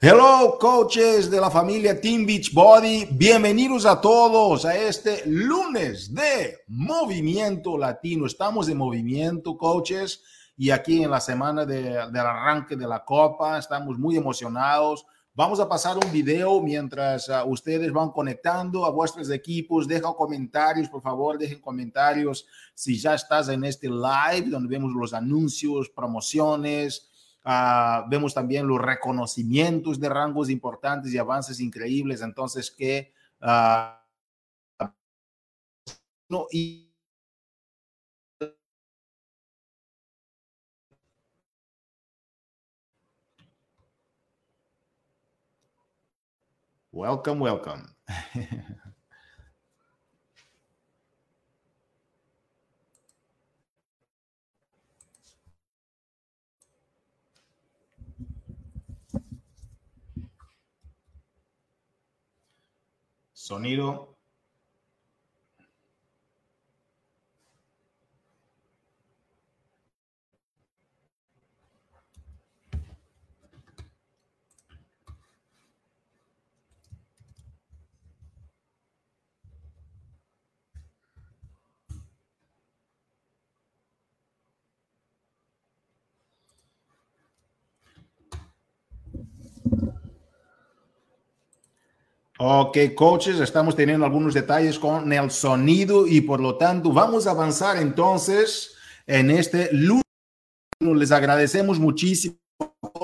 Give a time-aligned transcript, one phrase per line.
[0.00, 3.08] Hello, coaches de la familia Team Beachbody.
[3.10, 8.26] Bienvenidos a todos a este lunes de Movimiento Latino.
[8.26, 10.22] Estamos en movimiento, coaches,
[10.56, 15.04] y aquí en la semana de, del arranque de la Copa estamos muy emocionados.
[15.34, 19.88] Vamos a pasar un video mientras uh, ustedes van conectando a vuestros equipos.
[19.88, 25.12] Deja comentarios, por favor, dejen comentarios si ya estás en este live donde vemos los
[25.12, 27.07] anuncios, promociones
[27.48, 32.20] Uh, vemos también los reconocimientos de rangos importantes y avances increíbles.
[32.20, 33.96] Entonces, que uh,
[36.28, 36.84] no, y
[46.92, 47.84] Welcome, welcome.
[63.48, 64.17] Sonido.
[92.40, 97.32] Ok, coaches, estamos teniendo algunos detalles con el sonido y por lo tanto vamos a
[97.32, 98.76] avanzar entonces
[99.08, 100.04] en este lunes.
[100.78, 102.36] Les agradecemos muchísimo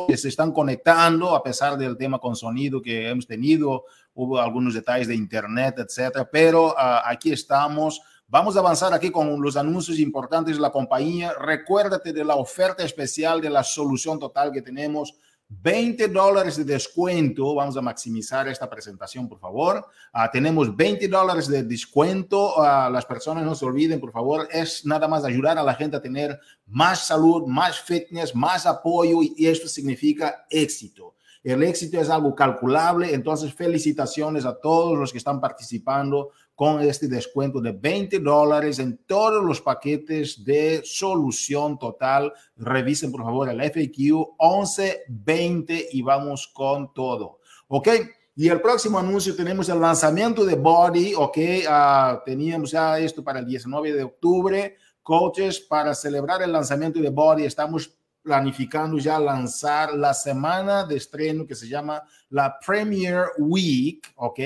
[0.06, 3.86] que se están conectando a pesar del tema con sonido que hemos tenido.
[4.14, 8.00] Hubo algunos detalles de internet, etcétera, pero uh, aquí estamos.
[8.28, 11.32] Vamos a avanzar aquí con los anuncios importantes de la compañía.
[11.40, 15.12] Recuérdate de la oferta especial de la solución total que tenemos
[15.48, 17.54] 20 dólares de descuento.
[17.54, 19.86] Vamos a maximizar esta presentación, por favor.
[20.12, 22.56] Uh, tenemos 20 dólares de descuento.
[22.56, 24.48] Uh, las personas no se olviden, por favor.
[24.50, 29.18] Es nada más ayudar a la gente a tener más salud, más fitness, más apoyo
[29.22, 31.14] y esto significa éxito.
[31.44, 37.08] El éxito es algo calculable, entonces felicitaciones a todos los que están participando con este
[37.08, 42.32] descuento de 20 dólares en todos los paquetes de solución total.
[42.56, 47.40] Revisen por favor el FAQ 1120 y vamos con todo.
[47.68, 47.88] ¿Ok?
[48.36, 51.38] Y el próximo anuncio tenemos el lanzamiento de Body, ¿ok?
[51.38, 54.76] Uh, teníamos ya esto para el 19 de octubre.
[55.02, 61.46] Coaches, para celebrar el lanzamiento de Body, estamos planificando ya lanzar la semana de estreno
[61.46, 64.40] que se llama la Premier Week, ¿ok?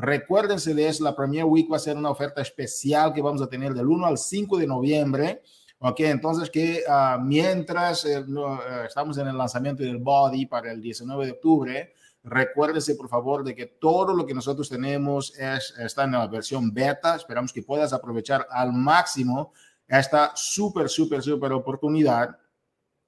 [0.00, 3.48] Recuérdense de eso, la Premier Week va a ser una oferta especial que vamos a
[3.48, 5.42] tener del 1 al 5 de noviembre,
[5.80, 6.00] ¿ok?
[6.00, 11.26] Entonces que uh, mientras eh, uh, estamos en el lanzamiento del Body para el 19
[11.26, 16.12] de octubre, recuérdense por favor de que todo lo que nosotros tenemos es, está en
[16.12, 19.52] la versión beta, esperamos que puedas aprovechar al máximo
[19.88, 22.38] esta súper, súper, súper oportunidad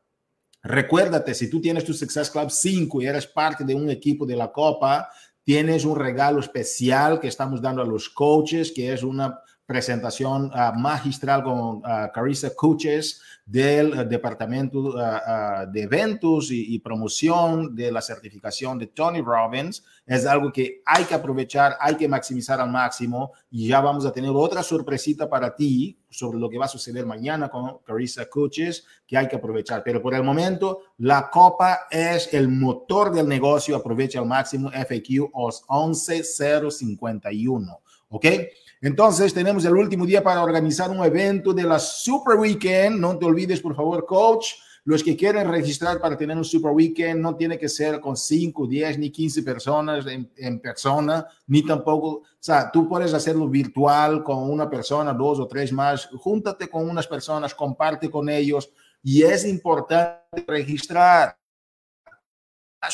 [0.62, 4.36] recuérdate, si tú tienes tu Success Club 5 y eres parte de un equipo de
[4.36, 5.10] la Copa,
[5.46, 10.74] tienes un regalo especial que estamos dando a los coaches, que es una presentación uh,
[10.75, 11.81] magistral con uh,
[12.12, 14.95] Carissa Cuches del uh, Departamento
[15.71, 19.83] de Eventos y, y, Promoción de la certificación de Tony Robbins.
[20.07, 24.12] Es algo que hay que aprovechar, hay que maximizar al máximo y ya vamos a
[24.12, 28.88] tener otra sorpresita para ti sobre lo que va a suceder mañana con Carissa Cuches
[29.06, 29.83] que hay que aprovechar.
[29.86, 33.75] Pero por el momento, la copa es el motor del negocio.
[33.75, 37.81] Aprovecha al máximo FAQ 11051.
[38.10, 38.26] ¿Ok?
[38.82, 43.00] Entonces, tenemos el último día para organizar un evento de la Super Weekend.
[43.00, 44.54] No te olvides, por favor, coach.
[44.86, 48.66] Los que quieren registrar para tener un Super Weekend no tiene que ser con 5,
[48.66, 54.24] 10 ni 15 personas en, en, persona, ni tampoco, o sea, tú puedes hacerlo virtual
[54.24, 56.08] con una persona, dos o tres más.
[56.08, 58.72] Júntate con unas personas, comparte con ellos.
[59.04, 61.38] Y es importante registrar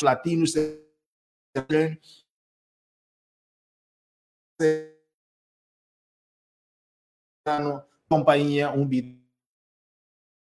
[0.02, 0.54] latinos
[8.08, 9.26] compañía, un video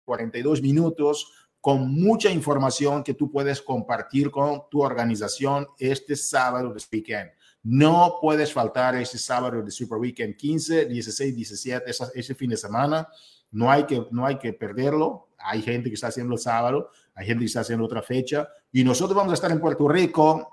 [0.05, 1.31] 42 minutos
[1.61, 7.31] con mucha información que tú puedes compartir con tu organización este sábado de weekend.
[7.63, 12.57] No puedes faltar ese sábado de Super Weekend 15, 16, 17, ese, ese fin de
[12.57, 13.07] semana.
[13.51, 15.29] No hay, que, no hay que perderlo.
[15.37, 18.49] Hay gente que está haciendo el sábado, hay gente que está haciendo otra fecha.
[18.73, 20.52] Y nosotros vamos a estar en Puerto Rico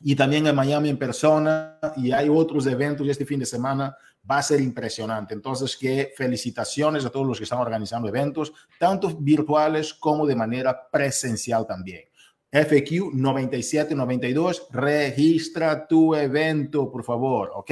[0.00, 1.78] y también en Miami en persona.
[1.96, 3.96] Y hay otros eventos este fin de semana
[4.28, 5.34] va a ser impresionante.
[5.34, 10.88] Entonces, que felicitaciones a todos los que están organizando eventos, tanto virtuales como de manera
[10.90, 12.02] presencial también.
[12.50, 17.70] FQ 9792, registra tu evento, por favor, ¿ok?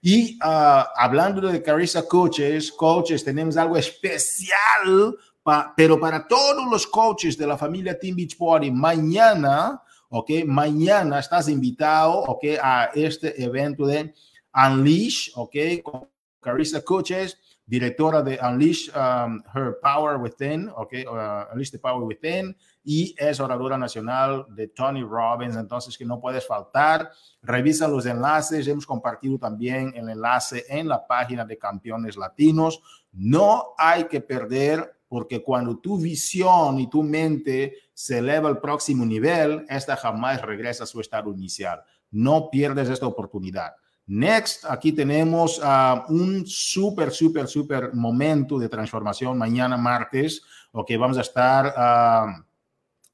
[0.00, 6.86] Y uh, hablando de Carissa Coaches, coaches, tenemos algo especial, pa, pero para todos los
[6.86, 10.30] coaches de la familia Team Beachbody, mañana, ¿ok?
[10.46, 12.44] Mañana estás invitado, ¿ok?
[12.62, 14.14] A este evento de
[14.54, 15.56] Unleash, ¿ok?
[15.82, 16.08] Con
[16.40, 20.92] Carissa Coaches, directora de Unleash um, Her Power Within, ¿ok?
[21.06, 26.18] Uh, Unleash the Power Within, y es oradora nacional de Tony Robbins, entonces que no
[26.18, 27.10] puedes faltar.
[27.42, 32.80] Revisa los enlaces, hemos compartido también el enlace en la página de Campeones Latinos.
[33.12, 39.04] No hay que perder porque cuando tu visión y tu mente se eleva al próximo
[39.04, 41.82] nivel, esta jamás regresa a su estado inicial.
[42.10, 43.72] No pierdes esta oportunidad.
[44.06, 51.18] Next, aquí tenemos uh, un súper, súper, súper momento de transformación mañana martes, ok, vamos
[51.18, 52.42] a estar uh,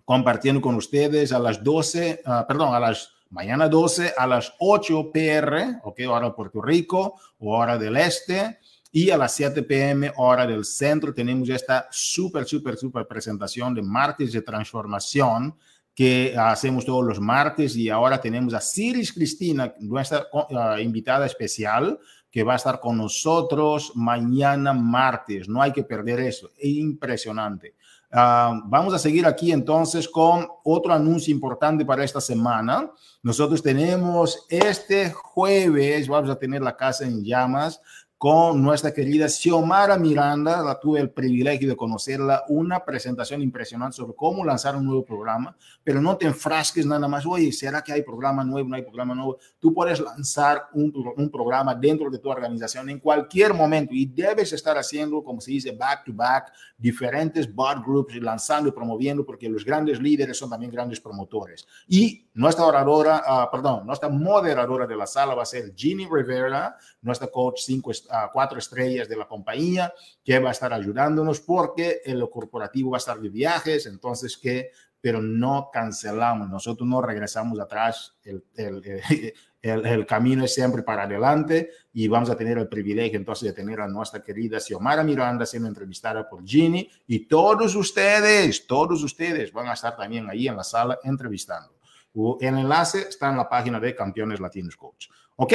[0.04, 4.54] compartiendo con ustedes a las 12, uh, ah, perdón, a las mañana 12 a las
[4.60, 8.60] 8 pr, ok, hora de Puerto Rico, hora del este,
[8.96, 13.82] y a las 7 pm, hora del centro, tenemos esta súper, súper, súper presentación de
[13.82, 15.56] martes de transformación
[15.92, 21.98] que hacemos todos los martes y ahora tenemos a Ciris Cristina, nuestra uh, invitada especial,
[22.30, 25.48] que va a estar con nosotros mañana martes.
[25.48, 26.50] No hay que perder eso.
[26.56, 27.74] Es impresionante.
[28.12, 32.92] Uh, vamos a seguir aquí entonces con otro anuncio importante para esta semana.
[33.24, 37.80] Nosotros tenemos este jueves, vamos a tener la casa en llamas
[38.24, 40.62] con nuestra querida Xiomara Miranda.
[40.62, 45.54] La tuve el privilegio de conocerla, una presentación impresionante sobre cómo lanzar un nuevo programa,
[45.82, 48.66] pero no te enfrasques nada más, oye, ¿será que hay programa nuevo?
[48.66, 49.36] No hay programa nuevo.
[49.60, 54.54] Tú puedes lanzar un, un programa dentro de tu organización en cualquier momento y debes
[54.54, 59.50] estar haciendo, como se dice, back to back, diferentes bot groups, lanzando y promoviendo, porque
[59.50, 61.66] los grandes líderes son también grandes promotores.
[61.86, 66.76] Y nuestra oradora, uh, perdón, nuestra moderadora de la sala va a ser Ginny Rivera,
[67.00, 67.92] nuestra coach 5
[68.32, 69.92] cuatro estrellas de la compañía
[70.24, 74.70] que va a estar ayudándonos porque el corporativo va a estar de viajes, entonces que,
[75.00, 78.82] pero no cancelamos, nosotros no regresamos atrás, el, el,
[79.62, 83.52] el, el, camino es siempre para adelante y vamos a tener el privilegio entonces de
[83.52, 89.52] tener a nuestra querida Xiomara Miranda siendo entrevistada por Ginny y todos ustedes, todos ustedes
[89.52, 91.73] van a estar también ahí en la sala entrevistando.
[92.14, 95.08] El enlace está en la página de Campeones Latinos Coach.
[95.36, 95.54] Ok,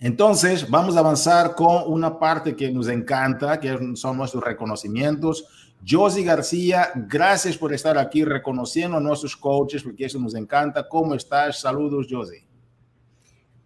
[0.00, 5.46] entonces, vamos a avanzar con una parte que nos encanta, que son nuestros reconocimientos.
[5.86, 10.88] Josie García, gracias por estar aquí reconociendo a nuestros coaches, porque eso nos encanta.
[10.88, 11.60] ¿Cómo estás?
[11.60, 12.47] Saludos, Josie.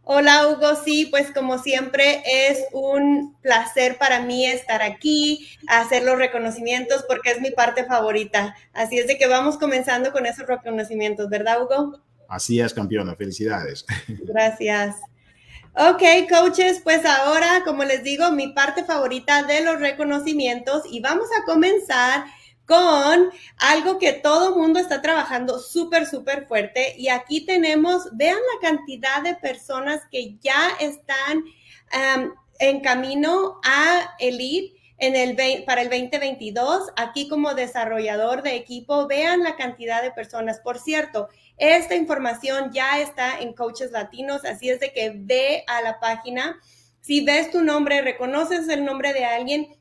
[0.05, 0.75] Hola, Hugo.
[0.85, 7.31] Sí, pues como siempre es un placer para mí estar aquí, hacer los reconocimientos, porque
[7.31, 8.57] es mi parte favorita.
[8.73, 12.01] Así es de que vamos comenzando con esos reconocimientos, ¿verdad, Hugo?
[12.29, 13.15] Así es, campeona.
[13.15, 13.85] Felicidades.
[14.09, 14.97] Gracias.
[15.75, 21.29] Ok, coaches, pues ahora, como les digo, mi parte favorita de los reconocimientos y vamos
[21.41, 22.25] a comenzar
[22.67, 26.95] con algo que todo mundo está trabajando súper, súper fuerte.
[26.97, 31.45] Y aquí tenemos, vean la cantidad de personas que ya están
[32.59, 36.93] en camino a Elite en el, para el 2022.
[36.97, 40.61] Aquí como desarrollador de equipo, vean la cantidad de personas.
[40.61, 45.83] Por cierto, esta información ya está en Coaches Latinos, así es de que ve a
[45.83, 46.61] la página.
[47.01, 49.77] Si ves tu nombre, reconoces el nombre de alguien,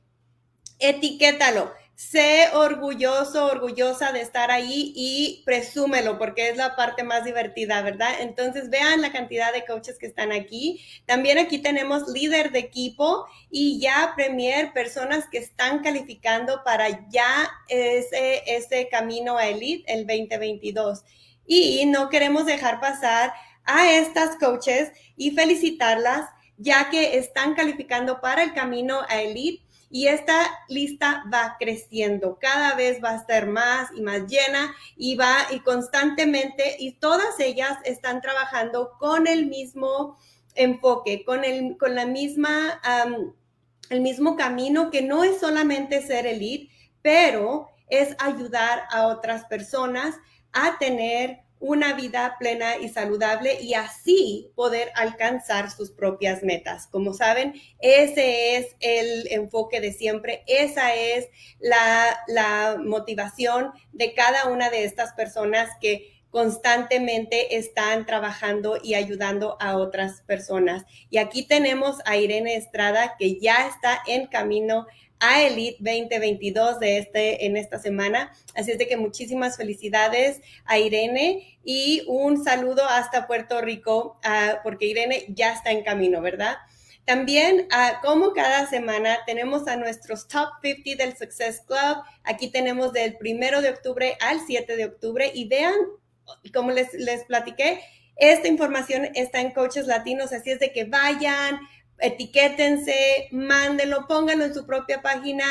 [0.79, 1.71] etiquétalo
[2.09, 8.09] sé orgulloso, orgullosa de estar ahí y presúmelo porque es la parte más divertida, ¿verdad?
[8.21, 10.83] Entonces vean la cantidad de coaches que están aquí.
[11.05, 17.47] También aquí tenemos líder de equipo y ya premier, personas que están calificando para ya
[17.69, 21.03] ese, ese camino a Elite el 2022.
[21.45, 23.31] Y no queremos dejar pasar
[23.63, 26.27] a estas coaches y felicitarlas
[26.57, 32.75] ya que están calificando para el camino a Elite y esta lista va creciendo, cada
[32.75, 37.77] vez va a estar más y más llena y va y constantemente y todas ellas
[37.83, 40.17] están trabajando con el mismo
[40.55, 42.81] enfoque, con, el, con la misma,
[43.89, 50.15] el mismo camino que no es solamente ser elite, pero es ayudar a otras personas
[50.53, 56.87] a tener una vida plena y saludable y así poder alcanzar sus propias metas.
[56.87, 64.69] Como saben, ese es el enfoque de siempre, esa es la, motivación de cada una
[64.69, 70.83] de estas personas que constantemente están trabajando y ayudando a otras personas.
[71.09, 74.87] Y aquí tenemos a Irene Estrada, que ya está en camino
[75.21, 78.33] a Elite 2022 de este, en esta semana.
[78.55, 84.59] Así es de que muchísimas felicidades a Irene y un saludo hasta Puerto Rico, ah,
[84.63, 86.57] porque Irene ya está en camino, ¿verdad?
[87.05, 92.03] También, ah, como cada semana, tenemos a nuestros Top 50 del Success Club.
[92.23, 95.75] Aquí tenemos del primero de octubre al 7 de octubre y vean,
[96.53, 97.81] como les, les platiqué,
[98.15, 101.59] esta información está en Coaches Latinos, así es de que vayan,
[102.01, 105.45] etiquétense, mándenlo, pónganlo en su propia página,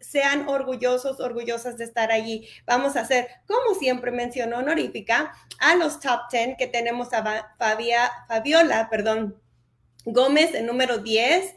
[0.00, 2.48] sean orgullosos, orgullosas de estar allí.
[2.66, 8.88] Vamos a hacer, como siempre mencionó Honorífica, a los top 10 que tenemos a Fabiola,
[8.90, 9.40] perdón,
[10.04, 11.54] Gómez en número 10,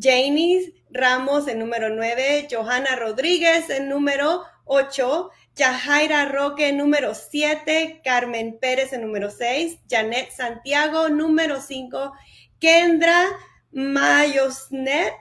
[0.00, 8.00] Janie Ramos en número 9, Johanna Rodríguez en número 8, Yajaira Roque en número 7,
[8.04, 12.12] Carmen Pérez en número 6, Janet Santiago número 5
[12.62, 13.26] Kendra
[13.72, 15.14] Mayosnet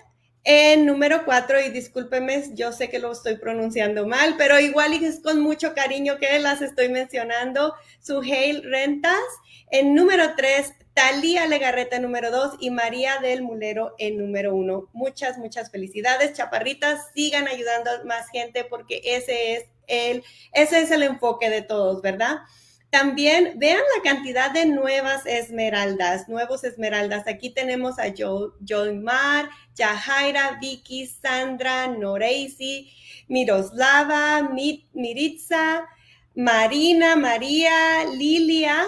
[0.43, 5.21] en número cuatro, y discúlpeme, yo sé que lo estoy pronunciando mal, pero igual es
[5.21, 7.73] con mucho cariño que las estoy mencionando.
[7.99, 9.15] Suheil Rentas
[9.71, 14.89] en número tres, Talía Legarreta en número dos y María del Mulero en número uno.
[14.93, 17.07] Muchas, muchas felicidades, chaparritas.
[17.15, 22.03] Sigan ayudando a más gente porque ese es el, ese es el enfoque de todos,
[22.03, 22.41] ¿verdad?
[22.91, 27.25] También vean la cantidad de nuevas esmeraldas, nuevos esmeraldas.
[27.25, 28.53] Aquí tenemos a jo,
[29.01, 32.91] Mar, Yahaira, Vicky, Sandra, Noreisi,
[33.29, 34.41] Miroslava,
[34.93, 35.87] Miritza,
[36.35, 38.85] Marina, María, Lilia,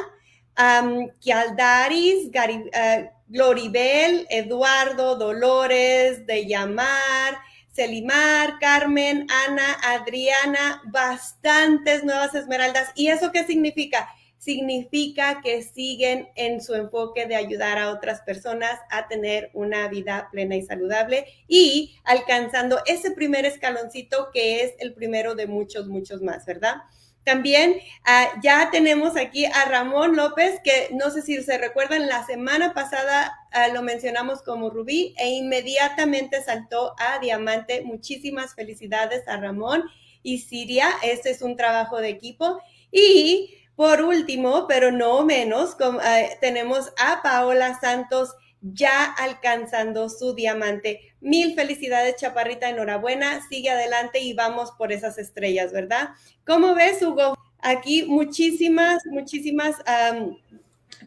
[1.22, 7.40] Kialdaris, uh, Gloribel, Eduardo, Dolores, De Llamar,
[7.74, 12.92] Selimar, Carmen, Ana, Adriana, bastantes nuevas esmeraldas.
[12.94, 14.08] ¿Y eso qué significa?
[14.38, 20.30] Significa que siguen en su enfoque de ayudar a otras personas a tener una vida
[20.32, 26.22] plena y saludable y alcanzando ese primer escaloncito que es el primero de muchos, muchos
[26.22, 26.76] más, ¿verdad?
[27.24, 32.26] También ah, ya tenemos aquí a Ramón López, que no sé si se recuerdan, la
[32.26, 37.82] semana pasada ah, lo mencionamos como Rubí e inmediatamente saltó a Diamante.
[37.82, 39.84] Muchísimas felicidades a Ramón
[40.22, 40.90] y Siria.
[41.02, 42.60] Este es un trabajo de equipo.
[42.92, 51.02] Y por último, pero no menos, ah, tenemos a Paola Santos ya alcanzando su diamante.
[51.20, 56.10] Mil felicidades, Chaparrita, enhorabuena, sigue adelante y vamos por esas estrellas, ¿verdad?
[56.46, 57.38] ¿Cómo ves, Hugo?
[57.60, 59.76] Aquí muchísimas, muchísimas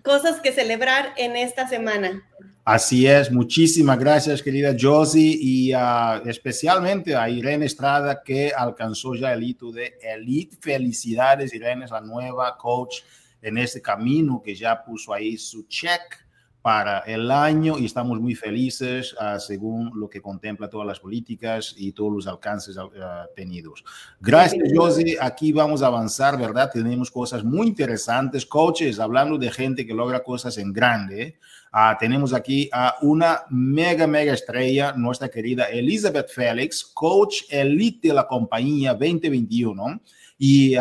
[0.02, 2.22] cosas que celebrar en esta semana.
[2.64, 9.32] Así es, muchísimas gracias, querida Josie, y ah, especialmente a Irene Estrada, que alcanzó ya
[9.32, 10.56] el hito de Elite.
[10.60, 13.02] Felicidades, Irene, es la nueva coach
[13.40, 16.25] en este camino que ya puso ahí su check
[16.66, 21.72] para el año y estamos muy felices uh, según lo que contempla todas las políticas
[21.76, 22.90] y todos los alcances uh,
[23.36, 23.84] tenidos.
[24.20, 25.16] Gracias, Josie.
[25.20, 26.68] Aquí vamos a avanzar, ¿verdad?
[26.72, 28.44] Tenemos cosas muy interesantes.
[28.44, 31.38] Coaches, hablando de gente que logra cosas en grande,
[31.72, 38.14] uh, tenemos aquí a una mega, mega estrella, nuestra querida Elizabeth Félix, coach elite de
[38.14, 40.00] la compañía 2021.
[40.38, 40.74] Y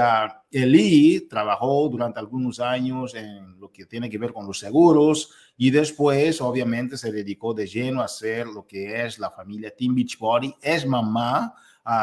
[0.52, 5.70] Eli trabajó durante algunos años en lo que tiene que ver con los seguros y
[5.70, 10.54] después obviamente se dedicó de lleno a hacer lo que es la familia Team Beachbody.
[10.62, 11.56] Es mamá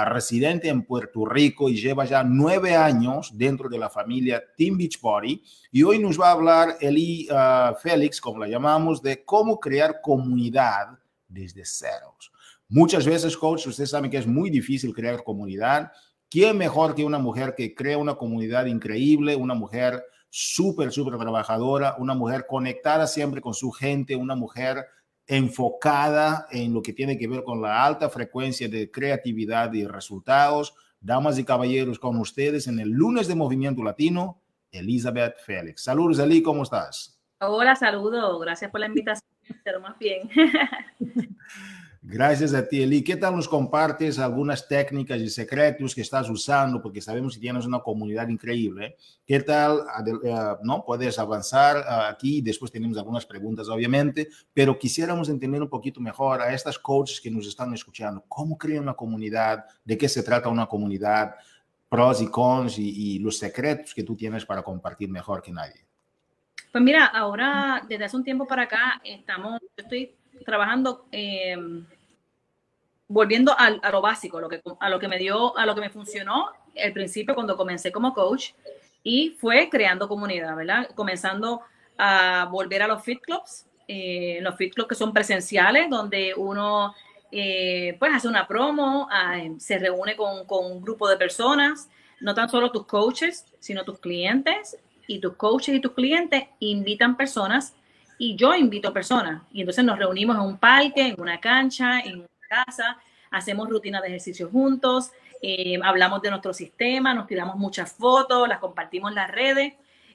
[0.06, 5.42] residente en Puerto Rico y lleva ya nueve años dentro de la familia Team Beachbody.
[5.70, 10.00] Y hoy nos va a hablar Eli uh, Félix, como la llamamos, de cómo crear
[10.00, 10.98] comunidad
[11.28, 12.30] desde ceros.
[12.68, 15.92] Muchas veces, coach, ustedes saben que es muy difícil crear comunidad
[16.32, 21.94] ¿Quién mejor que una mujer que crea una comunidad increíble, una mujer súper, súper trabajadora,
[21.98, 24.86] una mujer conectada siempre con su gente, una mujer
[25.26, 30.74] enfocada en lo que tiene que ver con la alta frecuencia de creatividad y resultados.
[31.00, 35.84] Damas y caballeros, con ustedes en el lunes de Movimiento Latino, Elizabeth Félix.
[35.84, 37.20] Saludos, Eli, ¿cómo estás?
[37.40, 38.40] Hola, saludos.
[38.40, 39.28] Gracias por la invitación,
[39.64, 40.30] pero más bien.
[42.04, 43.04] Gracias a ti, Eli.
[43.04, 46.82] ¿Qué tal nos compartes algunas técnicas y secretos que estás usando?
[46.82, 48.96] Porque sabemos que tienes una comunidad increíble.
[49.24, 49.82] ¿Qué tal?
[50.24, 50.84] Eh, ¿No?
[50.84, 52.42] Puedes avanzar ah, aquí.
[52.42, 57.30] Después tenemos algunas preguntas, obviamente, pero quisiéramos entender un poquito mejor a estas coaches que
[57.30, 58.24] nos están escuchando.
[58.26, 59.64] ¿Cómo crean una comunidad?
[59.84, 61.36] ¿De qué se trata una comunidad?
[61.88, 65.84] Pros y cons y, y los secretos que tú tienes para compartir mejor que nadie.
[66.72, 71.56] Pues mira, ahora desde hace un tiempo para acá estamos, yo estoy trabajando, eh,
[73.08, 74.38] volviendo a, lo básico,
[74.80, 76.50] a lo que me dio, a lo que me funcionó
[76.82, 78.52] al principio cuando comencé como coach
[79.02, 80.90] y fue creando comunidad, ¿verdad?
[80.94, 81.62] Comenzando
[81.98, 86.94] a volver a los fit clubs, eh, los fit clubs que son presenciales, donde uno
[87.30, 92.34] eh, pues hace una promo, ah, se reúne con, con, un grupo de personas, no
[92.34, 97.74] tan solo tus coaches, sino tus clientes, y tus coaches y tus clientes invitan personas
[98.22, 99.42] y yo invito personas.
[99.50, 102.96] Y entonces nos reunimos en un parque, en una cancha, en una casa,
[103.32, 105.10] hacemos rutina de ejercicio juntos,
[105.42, 109.74] eh, hablamos de nuestro sistema, nos tiramos muchas fotos, las compartimos en las redes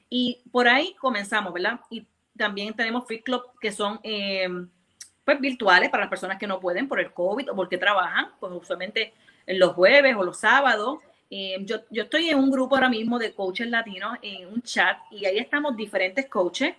[0.09, 1.81] y por ahí comenzamos, ¿verdad?
[1.89, 4.47] Y también tenemos Fit Club que son eh,
[5.25, 8.53] pues virtuales para las personas que no pueden por el COVID o porque trabajan, pues
[8.53, 9.15] usualmente
[9.47, 10.99] los jueves o los sábados.
[11.29, 14.97] Eh, yo, yo estoy en un grupo ahora mismo de coaches latinos en un chat
[15.11, 16.73] y ahí estamos diferentes coaches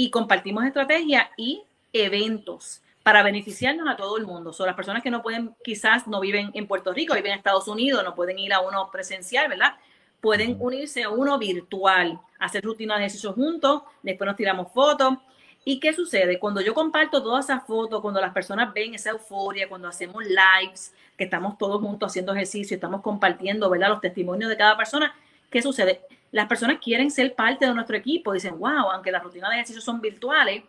[0.00, 4.50] y compartimos estrategias y eventos para beneficiarnos a todo el mundo.
[4.50, 7.68] Son las personas que no pueden, quizás no viven en Puerto Rico, viven en Estados
[7.68, 9.74] Unidos, no pueden ir a uno presencial, ¿verdad?
[10.22, 15.18] Pueden unirse a uno virtual, hacer rutina de ejercicio juntos, después nos tiramos fotos.
[15.66, 16.38] ¿Y qué sucede?
[16.38, 20.94] Cuando yo comparto todas esas fotos, cuando las personas ven esa euforia, cuando hacemos lives,
[21.18, 23.90] que estamos todos juntos haciendo ejercicio, estamos compartiendo, ¿verdad?
[23.90, 25.14] Los testimonios de cada persona,
[25.50, 26.00] ¿qué sucede?
[26.32, 28.32] Las personas quieren ser parte de nuestro equipo.
[28.32, 30.62] Dicen, wow, aunque las rutinas de ejercicio son virtuales,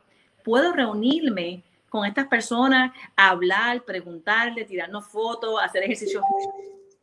[0.43, 6.23] puedo reunirme con estas personas, hablar, preguntarle, tirarnos fotos, hacer ejercicios.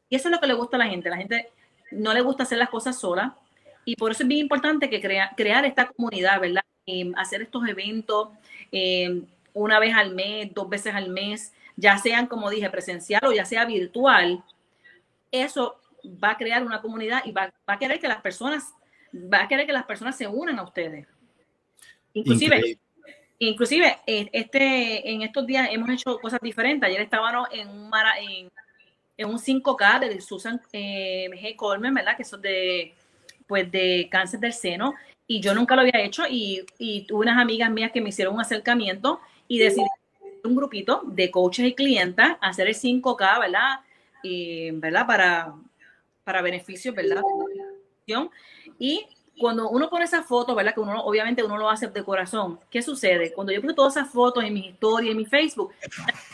[0.08, 1.10] Y eso es lo que le gusta a la gente.
[1.10, 1.50] La gente
[1.90, 3.36] no le gusta hacer las cosas sola.
[3.84, 6.62] Y por eso es bien importante que crea, crear esta comunidad, ¿verdad?
[6.86, 8.28] Eh, hacer estos eventos
[8.72, 13.32] eh, una vez al mes, dos veces al mes, ya sean, como dije, presencial o
[13.32, 14.42] ya sea virtual.
[15.30, 18.72] Eso va a crear una comunidad y va, a querer que las personas,
[19.14, 21.06] va a querer que las personas se unan a ustedes.
[22.14, 22.78] Inclusive,
[23.38, 26.88] inclusive eh, este, en estos días hemos hecho cosas diferentes.
[26.88, 28.50] Ayer estábamos en un, en,
[29.16, 31.56] en un 5K de Susan eh, G.
[31.56, 32.16] Coleman, ¿verdad?
[32.16, 32.94] Que son de,
[33.46, 34.94] pues, de cáncer del seno.
[35.26, 38.34] Y yo nunca lo había hecho y, y tuve unas amigas mías que me hicieron
[38.34, 39.84] un acercamiento y decidí
[40.44, 43.80] un grupito de coaches y clientas hacer el 5K, ¿verdad?
[44.22, 45.06] Y, ¿verdad?
[45.06, 45.54] Para,
[46.28, 47.22] para beneficios, ¿verdad?
[48.78, 49.06] Y
[49.38, 50.74] cuando uno pone esa foto, ¿verdad?
[50.74, 52.60] Que uno obviamente uno lo hace de corazón.
[52.70, 53.32] ¿Qué sucede?
[53.32, 55.72] Cuando yo puse todas esas fotos en mi historia, en mi Facebook,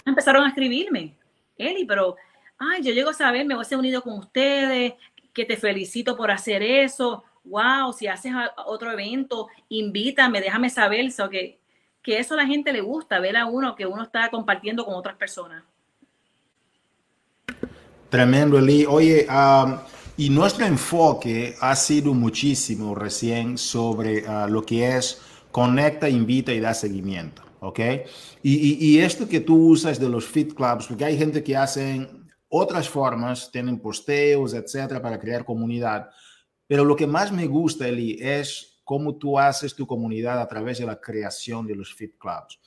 [0.04, 1.14] empezaron a escribirme,
[1.56, 2.16] Eli, pero,
[2.58, 4.94] ay, yo llego a saber, me voy a ser unido con ustedes,
[5.32, 7.22] que te felicito por hacer eso.
[7.44, 8.32] Wow, si haces
[8.66, 11.12] otro evento, invítame, déjame saber.
[11.12, 11.60] So que,
[12.02, 14.94] que eso a la gente le gusta, ver a uno que uno está compartiendo con
[14.94, 15.62] otras personas.
[18.14, 18.86] Tremendo, Eli.
[18.86, 19.26] Oye,
[20.16, 26.60] y nuestro enfoque ha sido muchísimo recién sobre ah, lo que es conecta, invita y
[26.60, 27.80] da seguimiento, ¿ok?
[28.40, 32.30] Y, y, esto que tú usas de los fit clubs, porque hay gente que hacen
[32.48, 36.08] otras formas, tienen posteos, etcétera, para crear comunidad.
[36.68, 40.78] Pero lo que más me gusta, Eli, es cómo tú haces tu comunidad a través
[40.78, 42.60] de la creación de los fit clubs.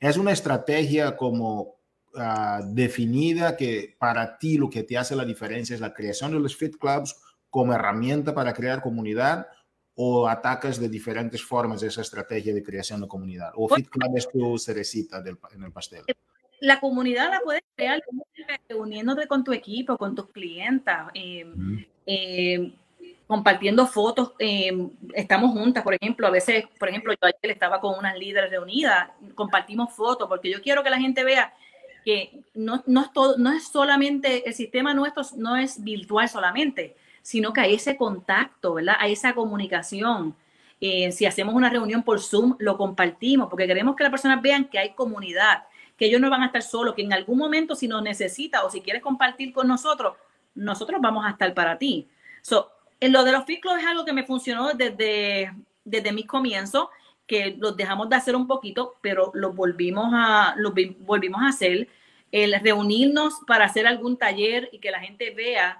[0.00, 1.83] Es una estrategia como
[2.16, 6.38] Ah, definida que para ti lo que te hace la diferencia es la creación de
[6.38, 7.16] los fit clubs
[7.50, 9.46] como herramienta para crear comunidad
[9.96, 13.52] o atacas de diferentes formas esa estrategia de creación de comunidad?
[13.54, 16.02] ¿O Fit Club es tu cerecita del, en el pastel?
[16.60, 18.02] La comunidad la puedes crear
[18.76, 20.94] uniéndote con tu equipo, con tus clientes.
[21.14, 21.46] Eh,
[22.06, 22.74] eh,
[23.26, 24.70] compartiendo fotos, eh,
[25.14, 29.10] estamos juntas, por ejemplo, a veces, por ejemplo, yo ayer estaba con unas líderes reunidas,
[29.34, 31.54] compartimos fotos, porque yo quiero que la gente vea
[32.04, 36.96] que no, no, es todo, no es solamente, el sistema nuestro no es virtual solamente,
[37.22, 38.96] sino que hay ese contacto, ¿verdad?
[38.98, 40.36] Hay esa comunicación.
[40.80, 44.66] Eh, si hacemos una reunión por Zoom, lo compartimos, porque queremos que las personas vean
[44.66, 45.64] que hay comunidad,
[45.96, 48.70] que ellos no van a estar solos, que en algún momento si nos necesita o
[48.70, 50.14] si quieres compartir con nosotros,
[50.54, 52.06] nosotros vamos a estar para ti.
[52.42, 55.52] So, en lo de los ciclos es algo que me funcionó desde,
[55.84, 56.88] desde mis comienzos,
[57.26, 61.88] que los dejamos de hacer un poquito, pero los volvimos a, los volvimos a hacer.
[62.30, 65.78] El reunirnos para hacer algún taller y que la gente vea,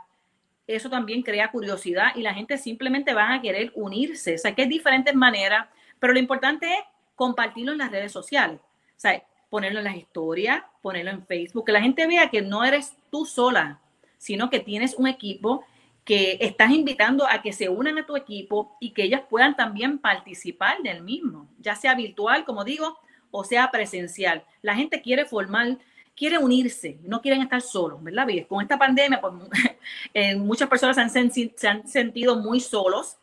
[0.67, 4.37] eso también crea curiosidad y la gente simplemente va a querer unirse.
[4.37, 5.67] O sea, que hay diferentes maneras,
[5.99, 6.81] pero lo importante es
[7.17, 8.61] compartirlo en las redes sociales.
[8.61, 12.65] O sea, ponerlo en las historias, ponerlo en Facebook, que la gente vea que no
[12.65, 13.81] eres tú sola,
[14.19, 15.65] sino que tienes un equipo
[16.05, 19.99] que estás invitando a que se unan a tu equipo y que ellas puedan también
[19.99, 22.99] participar del mismo, ya sea virtual, como digo,
[23.31, 24.45] o sea presencial.
[24.61, 25.79] La gente quiere formar,
[26.15, 28.27] quiere unirse, no quieren estar solos, ¿verdad?
[28.49, 29.33] Con esta pandemia, pues,
[30.15, 33.17] eh, muchas personas se han, se han, sentido muy solos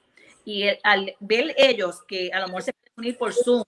[0.44, 3.64] y al ver ellos que a lo mejor se pueden unir por Zoom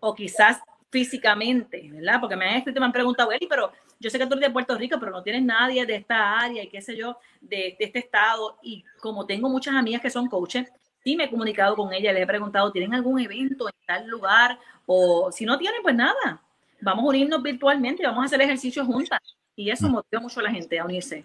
[0.00, 0.60] o quizás
[0.90, 2.20] físicamente, ¿verdad?
[2.20, 4.52] Porque me han escrito, me han preguntado, Eli, pero yo sé que tú eres de
[4.52, 7.98] Puerto Rico, pero no tienes nadie de esta área y qué sé yo, de, este
[7.98, 8.58] estado.
[8.62, 10.70] Y como tengo muchas amigas que son coaches,
[11.02, 14.58] sí me he comunicado con ellas, les he preguntado, ¿tienen algún evento en tal lugar?
[14.86, 16.40] O si no tienen, pues nada,
[16.80, 19.20] vamos a unirnos virtualmente y vamos a hacer ejercicios juntas.
[19.56, 19.92] Y eso mm.
[19.92, 21.24] motiva mucho a la gente a unirse.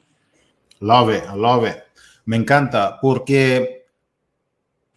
[0.80, 1.78] Love it, love it.
[2.26, 3.86] Me encanta porque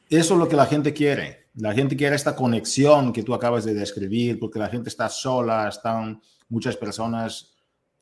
[0.08, 1.46] eso es lo que la gente quiere.
[1.56, 5.68] La gente quiere esta conexión que tú acabas de describir, porque la gente está sola,
[5.68, 7.55] están muchas personas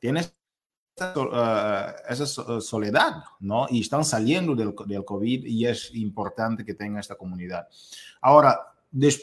[0.05, 0.35] tienes
[0.95, 3.65] esa, esa soledad, ¿no?
[3.69, 7.67] Y están saliendo del, del, COVID y es importante que tenga esta comunidad.
[8.21, 8.59] Ahora,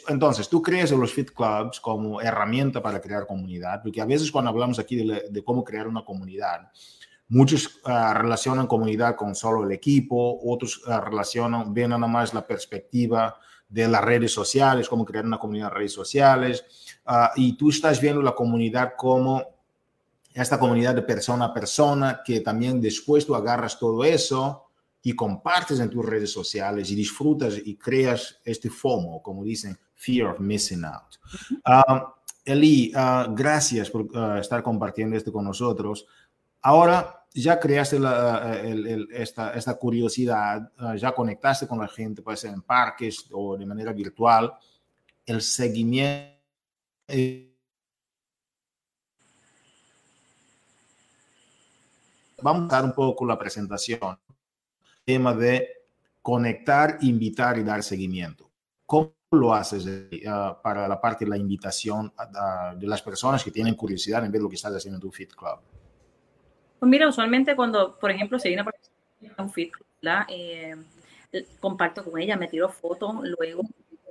[0.07, 4.31] entonces, tú crees en los Fit Clubs como herramienta para crear comunidad, porque a veces
[4.31, 6.69] cuando hablamos aquí de, de cómo crear una comunidad,
[7.29, 12.45] muchos uh, relacionan comunidad con solo el equipo, otros uh, relacionan, ven nada más la
[12.45, 13.35] perspectiva
[13.67, 16.65] de las redes sociales, cómo crear una comunidad en redes sociales,
[17.07, 19.52] uh, y tú estás viendo la comunidad como
[20.33, 24.65] esta comunidad de persona a persona, que también después tú agarras todo eso
[25.01, 30.29] y compartes en tus redes sociales y disfrutas y creas este FOMO, como dicen, Fear
[30.29, 31.15] of Missing Out.
[31.65, 32.15] Ah,
[32.45, 36.05] Eli, uh, gracias por uh, estar compartiendo esto con nosotros.
[36.61, 42.21] Ahora ya creaste la, el, el, esta, esta, curiosidad, uh, ya conectaste con la gente,
[42.21, 44.53] puede ser en parques o de manera virtual.
[45.25, 46.33] El seguimiento
[52.43, 54.19] vamos a dar un poco la presentación.
[55.03, 55.67] Tema de
[56.21, 58.49] conectar, invitar y dar seguimiento.
[58.85, 63.51] ¿Cómo lo haces uh, para la parte de la invitación uh, de las personas que
[63.51, 65.59] tienen curiosidad en ver lo que estás haciendo en tu Fit Club?
[66.79, 68.63] Pues mira, usualmente cuando, por ejemplo, se viene
[69.37, 69.85] a un Fit Club,
[70.27, 70.75] eh,
[71.59, 73.63] comparto con ella, me tiro fotos, luego,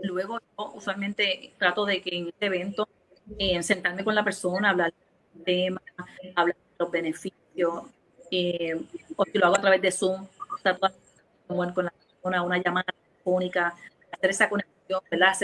[0.03, 2.89] luego yo usualmente trato de que en este evento
[3.39, 4.93] eh, sentarme con la persona, hablar
[5.35, 5.83] del tema,
[6.35, 7.85] hablar de los beneficios,
[8.33, 8.81] eh,
[9.15, 13.75] o si lo hago a través de Zoom, con la persona, una llamada telefónica,
[14.11, 15.35] hacer esa conexión, ¿verdad?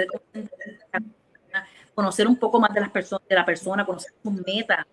[1.94, 4.86] Conocer un poco más de, las personas, de la persona, conocer sus metas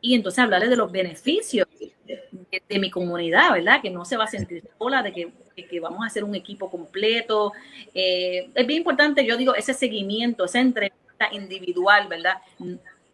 [0.00, 3.80] y entonces hablarle de los beneficios de, mi comunidad, ¿verdad?
[3.82, 5.32] Que no se va a sentir sola, de que,
[5.68, 7.52] que vamos a hacer un equipo completo.
[7.94, 12.38] Eh, es bien importante, yo digo, ese seguimiento, esa entrevista individual, ¿verdad?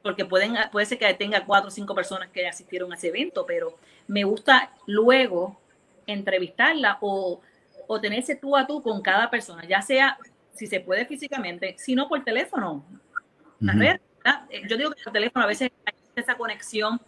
[0.05, 3.45] Porque pueden, puede ser que tenga cuatro o cinco personas que asistieron a ese evento,
[3.45, 5.61] pero me gusta luego
[6.07, 7.40] entrevistarla o,
[7.87, 10.17] o tenerse tú a tú con cada persona, ya sea
[10.53, 12.85] si se puede físicamente, sino por teléfono.
[14.51, 17.01] Eh, yo digo que por teléfono a veces hay esa conexión,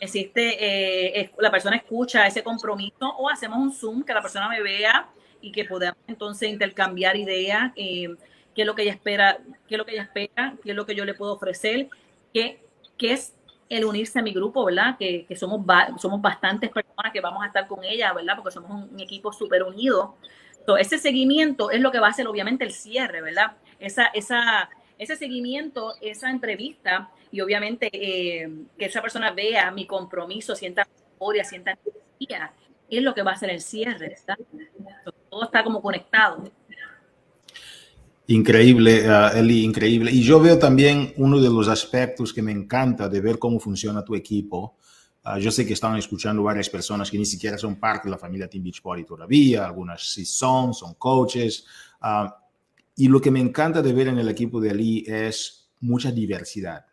[0.00, 4.62] existe, eh, la persona escucha ese compromiso o hacemos un Zoom que la persona me
[4.62, 5.08] vea
[5.40, 8.14] y que podamos entonces intercambiar ideas, eh,
[8.54, 10.86] qué es lo que ella espera, qué es lo que ella espera, qué es lo
[10.86, 11.88] que yo le puedo ofrecer,
[12.32, 12.62] qué,
[12.96, 13.34] qué es
[13.68, 14.96] el unirse a mi grupo, ¿verdad?
[14.98, 15.64] Que, que somos,
[15.98, 18.34] somos bastantes personas que vamos a estar con ella, ¿verdad?
[18.36, 20.16] Porque somos un, equipo súper unido.
[20.58, 23.52] Entonces, ese seguimiento es lo que va a hacer, obviamente, el cierre, ¿verdad?
[23.78, 30.54] Esa, esa, ese seguimiento, esa entrevista y obviamente eh, que esa persona vea mi compromiso,
[30.54, 32.52] sienta memoria, sienta energía,
[32.88, 34.38] es lo que va a hacer el cierre, ¿verdad?
[35.28, 36.42] Todo está como conectado.
[38.30, 40.12] Increíble, uh, Eli, increíble.
[40.12, 44.04] Y yo veo también uno de los aspectos que me encanta de ver cómo funciona
[44.04, 44.76] tu equipo.
[45.24, 48.18] Ah, yo sé que están escuchando varias personas que ni siquiera son parte de la
[48.18, 51.64] familia Team Beachbody todavía, algunas sí son, son coaches.
[52.02, 52.44] Ah,
[52.96, 56.84] y lo que me encanta de ver en el equipo de Ali es mucha diversidad,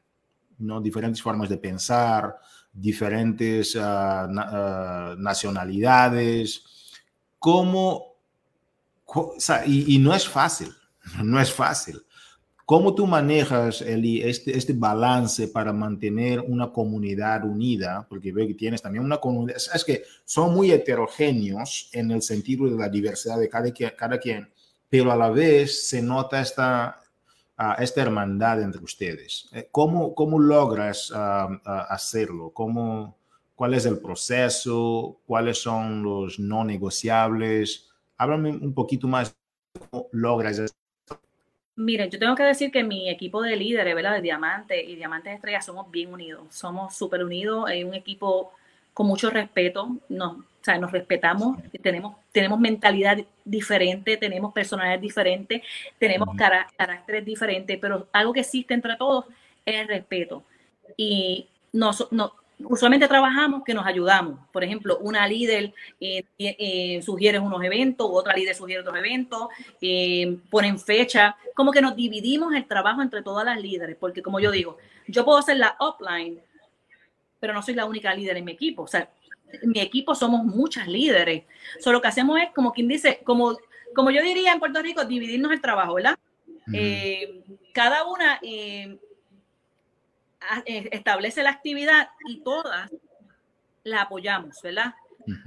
[0.60, 0.80] ¿no?
[0.80, 2.38] diferentes formas de pensar,
[2.72, 6.64] diferentes uh, nacionalidades.
[7.40, 8.16] ¿Cómo?
[9.66, 10.74] y, y no es fácil,
[11.24, 12.02] no es fácil.
[12.66, 18.08] ¿Cómo tú manejas, Eli, este, este balance para mantener una comunidad unida?
[18.10, 22.66] Porque veo que tienes también una comunidad, es que son muy heterogéneos en el sentido
[22.68, 24.50] de la diversidad de cada, cada quien,
[24.90, 27.04] pero a la vez se nota esta,
[27.60, 29.48] uh, esta hermandad entre ustedes.
[29.52, 32.50] Eh, ¿Cómo, cómo logras uh, hacerlo?
[32.50, 33.16] ¿Cómo,
[33.54, 35.20] ¿Cuál es el proceso?
[35.28, 37.90] ¿Cuáles son los no negociables?
[38.18, 39.36] Háblame un poquito más
[39.92, 40.58] cómo logras
[41.78, 44.16] Miren, yo tengo que decir que mi equipo de líderes, ¿verdad?
[44.16, 48.54] De Diamante y Diamantes Estrellas somos bien unidos, somos súper unidos, hay un equipo
[48.94, 55.64] con mucho respeto, nos, o sea, nos respetamos, tenemos, tenemos mentalidad diferente, tenemos personalidad diferente,
[56.00, 59.26] tenemos caracteres diferentes, pero algo que existe entre todos
[59.66, 60.44] es el respeto.
[60.96, 61.92] Y no,
[62.60, 64.40] usualmente trabajamos que nos ayudamos.
[64.52, 69.48] Por ejemplo, una líder eh, eh, sugiere unos eventos, otra líder sugiere otros eventos,
[69.82, 74.40] eh, ponen fecha, como que nos dividimos el trabajo entre todas las líderes, porque como
[74.40, 76.40] yo digo, yo puedo hacer la upline,
[77.40, 78.84] pero no soy la única líder en mi equipo.
[78.84, 79.10] O sea,
[79.52, 81.44] en mi equipo somos muchas líderes.
[81.80, 83.58] Solo lo que hacemos es, como quien dice, como,
[83.94, 86.18] como yo diría en Puerto Rico, dividirnos el trabajo, ¿verdad?
[87.74, 88.98] cada una eh,
[90.66, 92.92] establece la actividad y todas
[93.84, 94.96] la apoyamos, ¿verdad?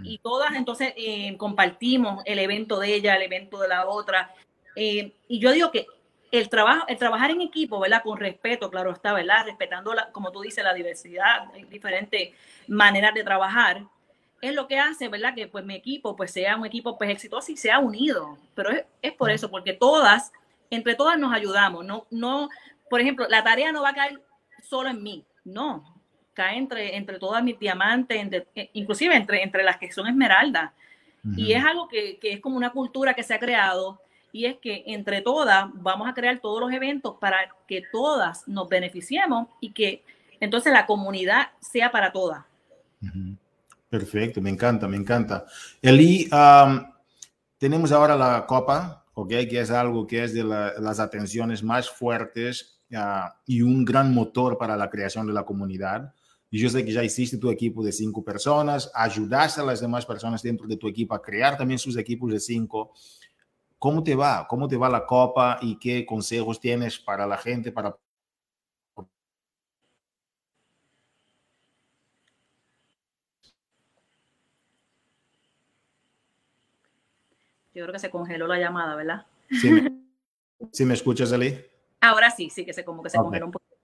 [0.02, 4.34] Y todas entonces eh, compartimos el evento de ella, el evento de la otra.
[4.74, 5.86] Eh, y yo digo que
[6.30, 8.02] el trabajo, el trabajar en equipo, ¿verdad?
[8.02, 9.46] Con respeto, claro está, ¿verdad?
[9.46, 12.30] Respetando, la, como tú dices, la diversidad, diferentes
[12.66, 13.84] maneras de trabajar,
[14.40, 15.34] es lo que hace, ¿verdad?
[15.34, 18.36] Que pues mi equipo pues sea un equipo pues exitoso y sea unido.
[18.54, 20.32] Pero es, es por eso, porque todas,
[20.70, 21.84] entre todas nos ayudamos.
[21.84, 22.48] No, no,
[22.90, 24.22] por ejemplo, la tarea no va a caer
[24.62, 25.84] solo en mí, no,
[26.34, 30.72] cae entre, entre todas mis diamantes, eh, inclusive entre, entre las que son esmeraldas.
[31.36, 34.00] Y es algo que, que, es como una cultura que se ha creado
[34.32, 38.68] y es que entre todas vamos a crear todos los eventos para que todas nos
[38.68, 40.04] beneficiemos y que
[40.40, 42.44] entonces la comunidad sea para todas.
[43.90, 45.44] Perfecto, me encanta, me encanta.
[45.82, 46.30] Eli,
[47.58, 49.28] tenemos ahora la Copa, ¿ok?
[49.28, 52.77] Que es algo que es de las atenciones más fuertes
[53.46, 56.14] y un gran motor para la creación de la comunidad.
[56.50, 60.06] Y yo sé que ya hiciste tu equipo de cinco personas, ayudaste a las demás
[60.06, 62.92] personas dentro de tu equipo a crear también sus equipos de cinco.
[63.78, 64.46] ¿Cómo te va?
[64.48, 67.96] ¿Cómo te va la copa y qué consejos tienes para la gente para
[77.74, 79.26] Yo creo que se congeló la llamada, ¿verdad?
[79.50, 79.92] Sí, me,
[80.72, 81.67] ¿sí me escuchas, Ali?
[82.00, 83.76] Ahora sí, sí que se como que se congeló un poquito.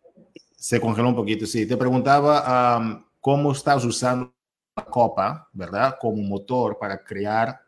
[0.56, 1.66] Se congeló un poquito, sí.
[1.66, 4.32] Te preguntaba cómo estás usando
[4.76, 5.96] la copa, ¿verdad?
[6.00, 7.60] Como motor para crear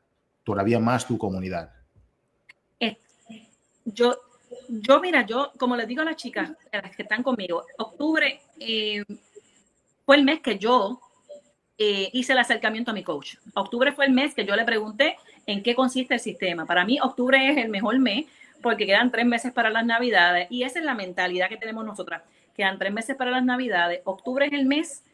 [0.44, 1.70] todavía más tu comunidad.
[3.84, 4.16] yo,
[4.68, 9.04] yo, mira, yo, como les digo a las chicas, las que están conmigo, octubre eh,
[10.04, 11.00] fue el mes que yo
[11.78, 13.36] eh, hice el acercamiento a mi coach.
[13.54, 16.64] Octubre fue el mes que yo le pregunté en qué consiste el sistema.
[16.64, 18.26] Para mí, octubre es el mejor mes
[18.66, 22.22] porque quedan tres meses para las navidades y esa es la mentalidad que tenemos nosotras.
[22.52, 24.00] Quedan tres meses para las navidades.
[24.02, 25.04] Octubre es el mes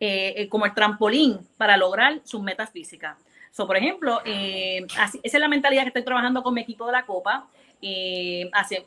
[0.00, 3.18] eh, eh, como el trampolín para lograr sus metas físicas.
[3.50, 6.92] So, por ejemplo, eh, esa es la mentalidad que estoy trabajando con mi equipo de
[6.92, 7.46] la Copa.
[8.52, 8.86] hace,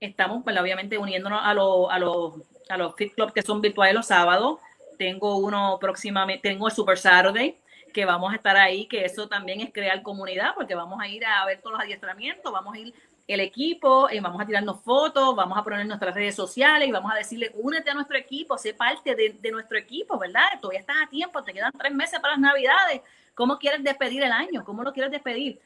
[0.00, 2.34] estamos, pues, obviamente, uniéndonos a, los a, los,
[2.70, 4.60] a los Fit Club que son virtuales los sábados.
[4.96, 7.58] Tengo uno próximamente, tengo el Super Saturday,
[7.92, 11.26] que vamos a estar ahí, que eso también es crear comunidad, porque vamos a ir
[11.26, 12.94] a ver todos los adiestramientos, vamos a ir
[13.26, 17.10] el equipo, eh, vamos a tirarnos fotos, vamos a poner nuestras redes sociales y vamos
[17.12, 20.44] a decirle, únete a nuestro equipo, sé parte de, nuestro equipo, ¿verdad?
[20.60, 23.00] Todavía estás a tiempo, te quedan tres meses para las navidades.
[23.34, 24.64] ¿Cómo quieres despedir el año?
[24.64, 25.60] ¿Cómo lo quieres despedir?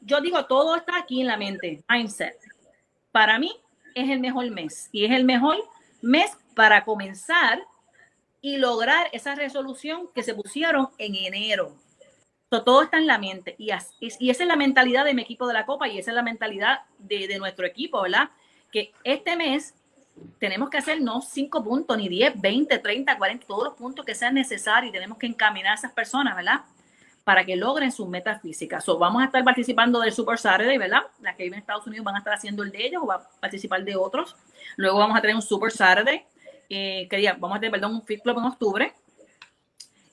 [0.00, 2.38] yo digo, todo está aquí en la mente, mindset.
[3.12, 3.54] Para mí
[3.94, 5.56] es el mejor mes y es el mejor
[6.00, 7.60] mes para comenzar
[8.40, 11.76] y lograr esa resolución que se pusieron en enero
[12.50, 13.86] todo está en la mente y, esa
[14.20, 17.38] es la mentalidad de mi equipo de la Copa y esa es la mentalidad de,
[17.38, 18.30] nuestro equipo, ¿verdad?
[18.72, 19.74] Que este mes
[20.38, 24.14] tenemos que hacer no 5 puntos, ni 10, 20, 30, 40, todos los puntos que
[24.14, 26.62] sean necesarios y tenemos que encaminar a esas personas, ¿verdad?
[27.22, 28.84] Para que logren sus metas físicas.
[28.84, 31.02] So, vamos a estar participando del Super Saturday, ¿verdad?
[31.20, 33.14] Las que viven en Estados Unidos van a estar haciendo el de ellos o va
[33.14, 34.34] a participar de otros.
[34.76, 36.24] Luego vamos a tener un Super Saturday,
[36.68, 38.94] eh, que vamos a tener, perdón, un Fit Club en octubre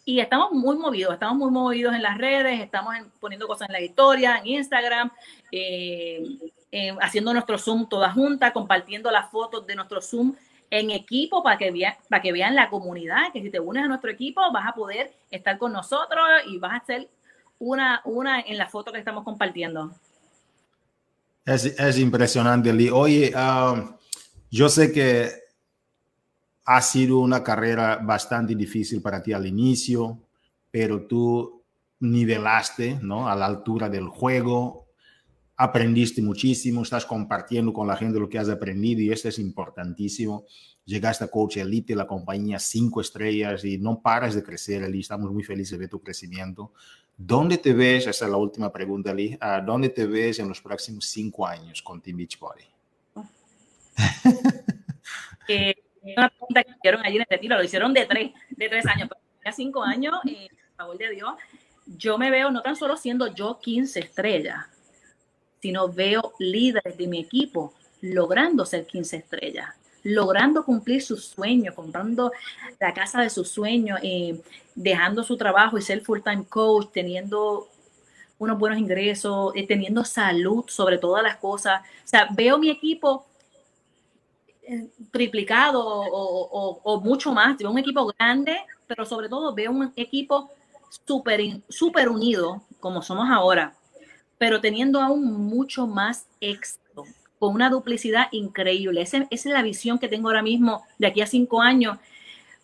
[0.08, 3.82] y estamos muy movidos, estamos muy movidos en las redes, estamos poniendo cosas en la
[3.82, 5.12] historia, en Instagram,
[5.52, 6.24] eh,
[6.72, 10.34] eh, haciendo nuestro Zoom toda junta, compartiendo las fotos de nuestro Zoom
[10.70, 13.90] en equipo para que, vean, para que vean la comunidad, que si te unes a
[13.90, 17.10] nuestro equipo vas a poder estar con nosotros y vas a ser
[17.60, 19.92] una, una en la foto que estamos compartiendo.
[21.44, 22.92] Es, es impresionante, Lee.
[22.92, 23.94] Oye, um,
[24.50, 25.47] yo sé que
[26.68, 30.20] ha sido una carrera bastante difícil para ti al inicio,
[30.70, 31.64] pero tú
[32.02, 33.30] nivelaste ¿no?
[33.30, 34.88] a la altura del juego,
[35.56, 40.44] aprendiste muchísimo, estás compartiendo con la gente lo que has aprendido y esto es importantísimo.
[40.84, 45.00] Llegaste a Coach Elite, la compañía cinco estrellas y no paras de crecer, Eli.
[45.00, 46.74] Estamos muy felices de tu crecimiento.
[47.16, 48.08] ¿Dónde te ves?
[48.08, 49.38] Esa es la última pregunta, Eli.
[49.40, 52.64] Ah, ¿Dónde te ves en los próximos cinco años con Team Beachbody?
[55.48, 55.74] eh,
[56.16, 59.10] una pregunta que hicieron allí en este tiro, lo hicieron de tres, de tres años,
[59.10, 61.34] pero ya cinco años, eh, por favor de Dios,
[61.86, 64.66] yo me veo no tan solo siendo yo 15 estrellas,
[65.62, 69.70] sino veo líderes de mi equipo logrando ser 15 estrellas,
[70.04, 72.32] logrando cumplir sus sueños, comprando
[72.80, 74.40] la casa de sus sueños, eh,
[74.76, 77.68] dejando su trabajo y ser full-time coach, teniendo
[78.38, 81.82] unos buenos ingresos, eh, teniendo salud sobre todas las cosas.
[81.82, 83.26] O sea, veo mi equipo
[85.12, 87.58] triplicado o, mucho más.
[87.58, 90.50] Veo un equipo grande, pero sobre todo veo un equipo
[91.06, 93.76] súper super unido, como somos ahora,
[94.38, 97.04] pero teniendo aún mucho más éxito,
[97.40, 99.02] con una duplicidad increíble.
[99.02, 101.98] esa es la visión que tengo ahora mismo de aquí a cinco años,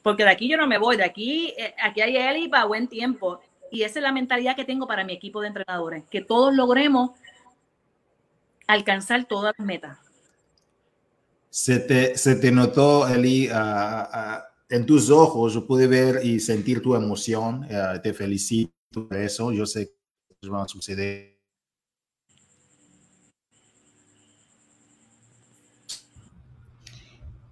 [0.02, 2.66] porque de aquí yo no me voy, de aquí, eh, aquí hay él y para
[2.66, 3.40] buen tiempo.
[3.72, 7.12] Y esa es la mentalidad que tengo para mi equipo de entrenadores, que todos logremos
[8.68, 10.03] alcanzar todas las metas.
[11.54, 13.48] Se te, se te notó, Eli,
[14.70, 17.64] en tus ojos, yo pude ver y sentir tu emoción.
[17.70, 19.52] Eh, te felicito por eso.
[19.52, 19.94] Yo sé
[20.42, 21.38] que va a suceder.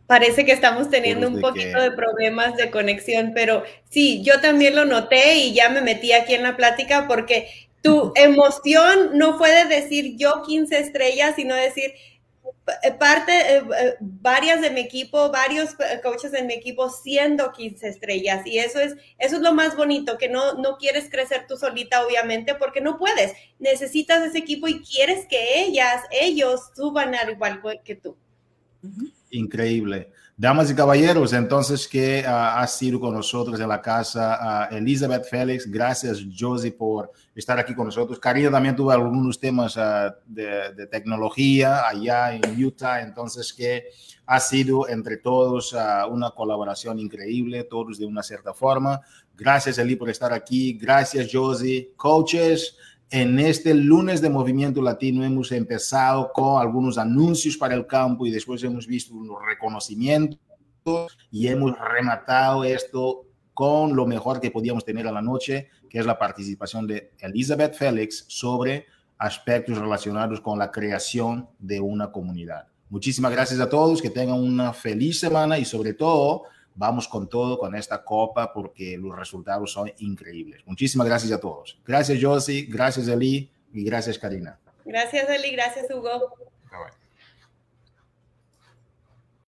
[0.07, 3.61] Parece que estamos teniendo un poquito de problemas de conexión, pero
[3.91, 7.49] sí, yo también lo noté y ya me metí aquí en la plática porque
[7.83, 11.93] tu emoción no fue de decir yo 15 estrellas, sino decir
[12.99, 18.45] parte, eh, eh, varias de mi equipo, varios coaches en mi equipo siendo 15 estrellas
[18.45, 22.05] y eso es, eso es lo más bonito, que no, no quieres crecer tú solita
[22.05, 27.61] obviamente porque no puedes, necesitas ese equipo y quieres que ellas, ellos suban al igual
[27.83, 28.17] que tú.
[29.31, 30.11] Increíble.
[30.41, 35.25] Damas y caballeros, entonces que uh, ha sido con nosotros en la casa uh, Elizabeth
[35.29, 35.69] Félix.
[35.69, 38.19] Gracias, Josie, por estar aquí con nosotros.
[38.19, 39.75] Karina también tuvo algunos temas
[40.25, 43.89] de, de, tecnología allá en Utah, entonces que
[44.25, 45.75] ha sido entre todos
[46.09, 48.99] una colaboración increíble, todos de una cierta forma.
[49.37, 50.73] Gracias, Eli, por estar aquí.
[50.73, 51.91] Gracias, Josie.
[51.95, 52.77] Coaches,
[53.11, 58.31] en este lunes de Movimiento Latino hemos empezado con algunos anuncios para el campo y
[58.31, 60.39] después hemos visto unos reconocimientos
[61.29, 66.05] y hemos rematado esto con lo mejor que podíamos tener a la noche, que es
[66.05, 68.85] la participación de Elizabeth Félix sobre
[69.17, 72.67] aspectos relacionados con la creación de una comunidad.
[72.89, 76.43] Muchísimas gracias a todos, que tengan una feliz semana y sobre todo
[76.75, 80.61] vamos con todo con esta copa porque los resultados son increíbles.
[80.65, 81.79] Muchísimas gracias a todos.
[81.85, 84.59] Gracias Josie, gracias Eli y gracias Karina.
[84.85, 86.33] Gracias Eli, gracias Hugo.